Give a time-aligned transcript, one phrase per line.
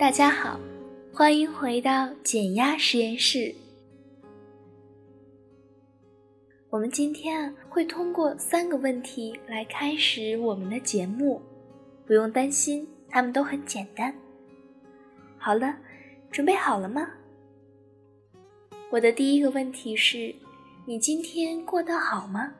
[0.00, 0.58] 大家好，
[1.12, 3.54] 欢迎回到减压实验室。
[6.70, 11.42] 我们今天会通过三个问题来开始我们的节目，
[12.06, 14.14] 不用担心，他们都很简单。
[15.36, 15.76] 好了，
[16.30, 17.06] 准备好了吗？
[18.88, 20.34] 我的第一个问题是：
[20.86, 22.54] 你今天过得好吗？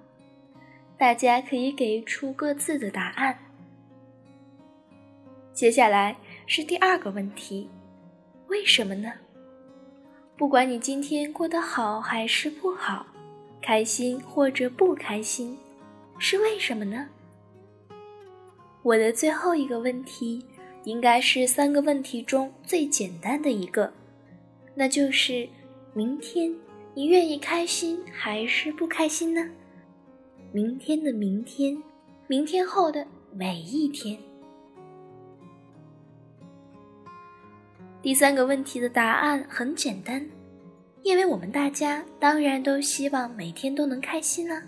[0.98, 3.38] 大家可以给出各自的答案。
[5.54, 6.16] 接下来
[6.52, 7.68] 是第二个问题，
[8.48, 9.12] 为什么呢？
[10.36, 13.06] 不管你今天过得好还是不好，
[13.62, 15.56] 开心或者不开心，
[16.18, 17.06] 是为什么呢？
[18.82, 20.44] 我的最后一个问题，
[20.82, 23.92] 应该是三个问题中最简单的一个，
[24.74, 25.48] 那就是
[25.94, 26.52] 明天
[26.94, 29.48] 你愿意开心还是不开心呢？
[30.50, 31.80] 明天的明天，
[32.26, 34.18] 明天后的每一天。
[38.02, 40.26] 第三个问题的答案很简单，
[41.02, 44.62] 因为我们大家当然都希望每天都能开心啊。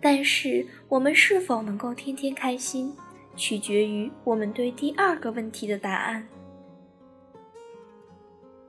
[0.00, 2.92] 但是我们是否能够天天开心，
[3.36, 6.26] 取决于我们对第二个问题的答案。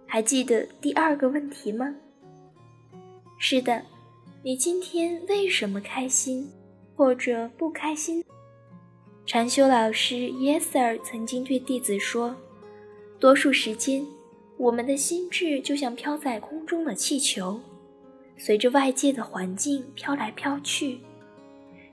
[0.06, 1.96] 还记得第二个问题吗？
[3.38, 3.82] 是的。
[4.44, 6.50] 你今天为什么开心，
[6.96, 8.24] 或者不开心？
[9.26, 12.34] 禅修老师 Yes Sir 曾经对弟子说
[13.20, 14.06] ：“多数时间，
[14.58, 17.60] 我们的心智就像飘在空中的气球，
[18.38, 21.00] 随着外界的环境飘来飘去。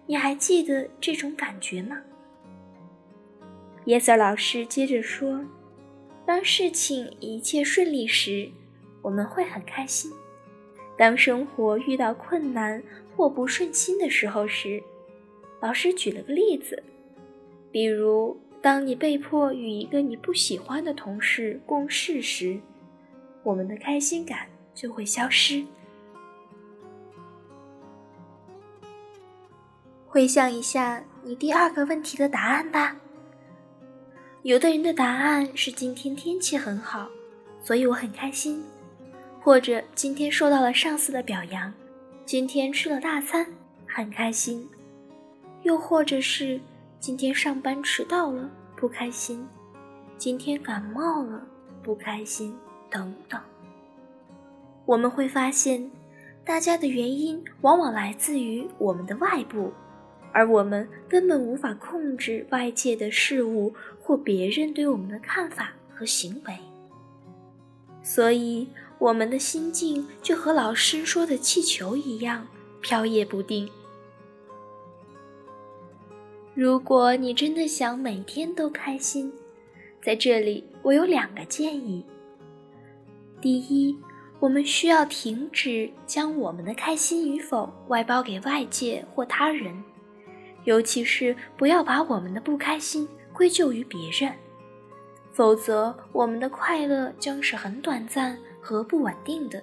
[0.07, 1.99] 你还记得这种感觉吗
[3.87, 5.43] ？”Yeser 老师接着说
[6.27, 8.51] ：“当事情一切顺利时，
[9.01, 10.13] 我们会很开心。”
[10.97, 12.83] 当生活遇到困难
[13.17, 14.83] 或不顺心的时候时，
[15.61, 16.83] 老师举了个例子，
[17.73, 22.59] 比如当你被迫与一个你不喜欢的同事共事时，
[23.43, 25.63] 我们的开心感就会消失。
[30.07, 32.97] 回想一下你第二个问题的答案吧。
[34.45, 37.11] 有的人的答案是今天天气很好，
[37.63, 38.65] 所以我很开心。
[39.43, 41.71] 或者今天受到了上司的表扬，
[42.25, 43.47] 今天吃了大餐，
[43.87, 44.67] 很开心；
[45.65, 46.59] 又或者是
[47.05, 49.47] 今天上班迟到了，不开心；
[50.17, 51.47] 今天感冒了，
[51.83, 52.57] 不开心，
[52.89, 53.39] 等等。
[54.87, 55.91] 我们会发现，
[56.47, 59.71] 大家的原因往往来自于我们的外部，
[60.33, 66.59] 而我们根本无法控制外界的事物或别人对我们的看法和行为，
[68.03, 68.67] 所以。
[68.99, 72.47] 我们的心境就和老师说的气球一样
[72.81, 73.69] 飘曳不定。
[76.55, 79.33] 如果你真的想每天都开心，
[80.03, 82.05] 在这里我有两个建议。
[83.41, 83.97] 第一，
[84.39, 89.83] 我们需要停止将我们的开心与否外包给外界或他人，
[90.65, 94.33] 尤其是不要把我们的不开心归咎于别人，
[95.33, 98.39] 否则我们的快乐将是很短暂。
[98.65, 99.63] 和不稳定的。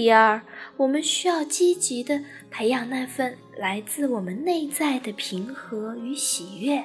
[0.00, 0.40] 第二，
[0.76, 2.22] 我们需要积极的
[2.52, 6.84] 培养那份来自我们内在的平和与喜悦。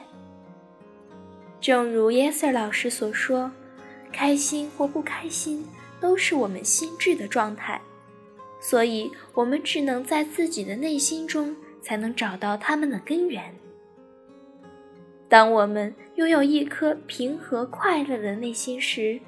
[1.62, 3.52] 正如 YESSER 老师所说，
[4.12, 5.64] 开心或不开心
[6.02, 7.80] 都是我们心智的状态，
[8.60, 13.54] 所以我们只能在自己的内心中才能找到它们的根源。
[15.30, 19.20] 当我们拥有一颗平和快乐的内心时，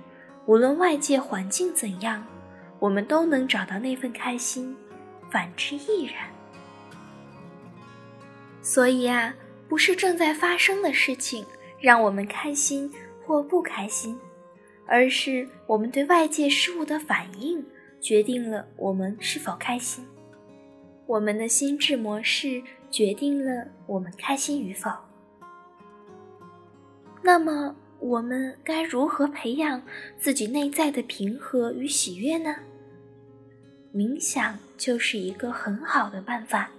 [0.47, 2.25] 无论外界环境怎样，
[2.79, 4.75] 我们都能找到那份开心，
[5.31, 6.27] 反之亦然。
[8.61, 9.35] 所以啊，
[9.67, 11.45] 不是正在发生的事情
[11.79, 12.91] 让我们开心
[13.25, 14.19] 或不开心，
[14.85, 17.65] 而是我们对外界事物的反应
[18.01, 20.05] 决定了我们是否开心。
[21.05, 24.91] 我们的心智模式决定了我们开心与否。
[27.21, 27.75] 那么。
[28.05, 29.81] 我们该如何培养
[30.19, 32.55] 自己内在的平和与喜悦呢？
[33.91, 36.69] 冥想就是一个很好的办法。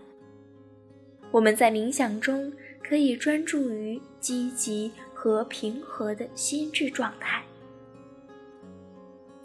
[1.32, 7.42] 我们在冥想中可以专注于积极和平和的心智状态。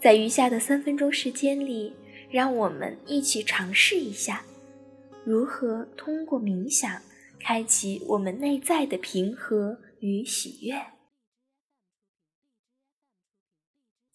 [0.00, 1.92] 在余下的三分钟时间里，
[2.30, 4.44] 让我们一起尝试一下，
[5.24, 7.02] 如何通过冥想
[7.40, 10.76] 开启我们内在的平和与喜悦。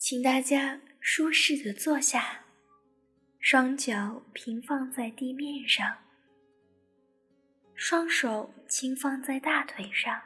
[0.09, 2.45] 请大家舒适的坐下，
[3.41, 5.97] 双脚平放在地面上，
[7.75, 10.21] 双手轻放在大腿上，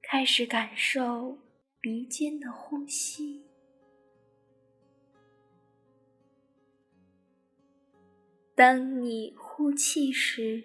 [0.00, 1.36] 开始感受
[1.82, 3.44] 鼻尖的呼吸。
[8.54, 10.64] 当你呼气时，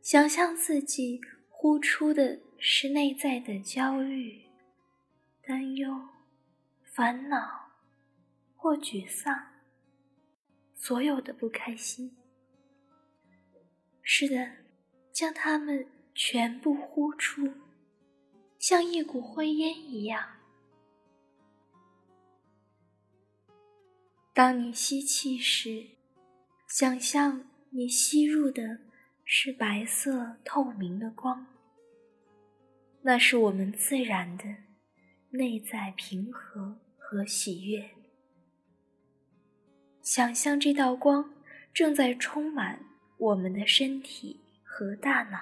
[0.00, 1.20] 想象自己
[1.50, 4.46] 呼出的是内在的焦虑、
[5.42, 6.08] 担忧、
[6.98, 7.70] 烦恼
[8.56, 9.32] 或沮丧，
[10.74, 12.16] 所有的不开心。
[14.02, 14.50] 是的，
[15.12, 17.52] 将它们全部呼出，
[18.58, 20.40] 像一股灰烟一样。
[24.34, 25.90] 当你吸气时，
[26.66, 28.80] 想象你吸入的
[29.24, 31.46] 是白色透明的光，
[33.02, 34.56] 那是我们自然的
[35.30, 37.88] 内在平和和喜悦。
[40.02, 41.32] 想象这道光
[41.72, 42.84] 正在充满
[43.16, 45.38] 我们的身体和大脑。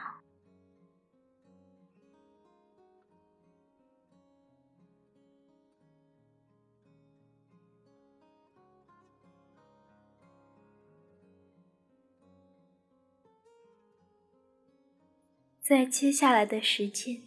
[15.61, 17.23] 在接下来的时间，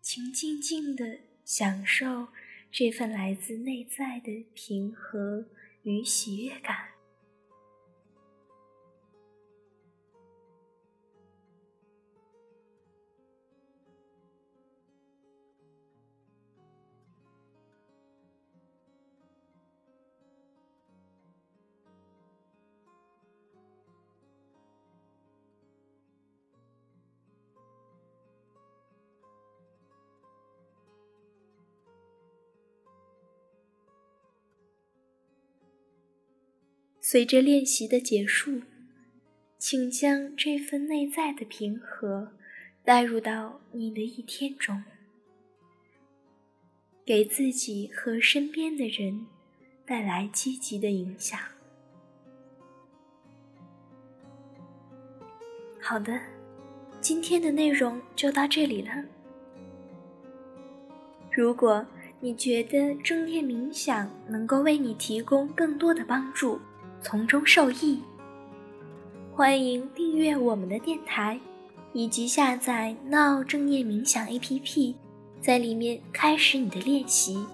[0.00, 2.28] 请静静的享受
[2.70, 5.46] 这份来自内在的平和
[5.82, 6.87] 与喜悦感。
[37.10, 38.60] 随着练习的结束，
[39.56, 42.34] 请将这份内在的平和
[42.84, 44.84] 带入到你的一天中，
[47.06, 49.26] 给自己和身边的人
[49.86, 51.40] 带来积极的影响。
[55.80, 56.20] 好的，
[57.00, 58.90] 今天的内容就到这里了。
[61.32, 61.86] 如果
[62.20, 66.60] 你觉得正念冥想能够为你提供更多的帮助，
[67.02, 68.02] 从中受益。
[69.32, 71.38] 欢迎订阅我们的电台，
[71.92, 74.94] 以及下载“闹正念冥想 ”APP，
[75.40, 77.46] 在里面开始你的练习。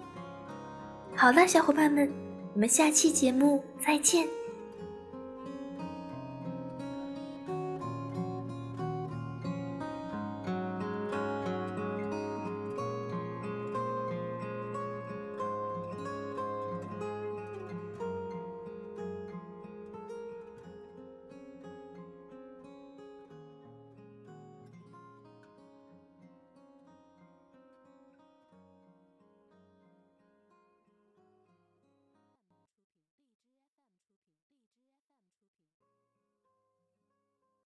[1.14, 2.10] 好了，小伙伴们，
[2.54, 4.26] 我们下期节目再见。